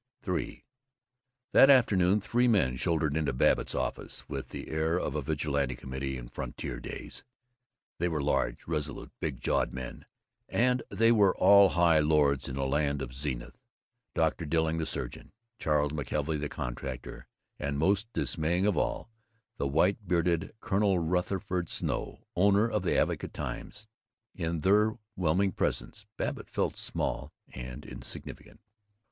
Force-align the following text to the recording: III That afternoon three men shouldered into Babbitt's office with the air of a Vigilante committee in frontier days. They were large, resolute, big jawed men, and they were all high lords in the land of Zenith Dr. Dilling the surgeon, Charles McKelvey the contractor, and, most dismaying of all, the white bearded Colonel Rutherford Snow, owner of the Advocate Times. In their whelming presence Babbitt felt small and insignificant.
III 0.27 0.65
That 1.51 1.69
afternoon 1.69 2.21
three 2.21 2.47
men 2.47 2.75
shouldered 2.75 3.15
into 3.15 3.33
Babbitt's 3.33 3.75
office 3.75 4.27
with 4.27 4.49
the 4.49 4.67
air 4.69 4.99
of 4.99 5.13
a 5.13 5.21
Vigilante 5.21 5.75
committee 5.75 6.17
in 6.17 6.27
frontier 6.27 6.79
days. 6.79 7.23
They 7.99 8.07
were 8.07 8.19
large, 8.23 8.65
resolute, 8.67 9.11
big 9.19 9.39
jawed 9.41 9.73
men, 9.73 10.05
and 10.49 10.81
they 10.89 11.11
were 11.11 11.35
all 11.37 11.69
high 11.69 11.99
lords 11.99 12.49
in 12.49 12.55
the 12.55 12.65
land 12.65 13.03
of 13.03 13.13
Zenith 13.13 13.59
Dr. 14.15 14.43
Dilling 14.47 14.79
the 14.79 14.87
surgeon, 14.87 15.33
Charles 15.59 15.91
McKelvey 15.91 16.39
the 16.39 16.49
contractor, 16.49 17.27
and, 17.59 17.77
most 17.77 18.11
dismaying 18.11 18.65
of 18.65 18.75
all, 18.75 19.07
the 19.57 19.67
white 19.67 20.07
bearded 20.07 20.55
Colonel 20.61 20.97
Rutherford 20.97 21.69
Snow, 21.69 22.25
owner 22.35 22.67
of 22.67 22.81
the 22.81 22.97
Advocate 22.97 23.33
Times. 23.35 23.85
In 24.33 24.61
their 24.61 24.97
whelming 25.15 25.51
presence 25.51 26.07
Babbitt 26.17 26.49
felt 26.49 26.75
small 26.75 27.31
and 27.53 27.85
insignificant. 27.85 28.61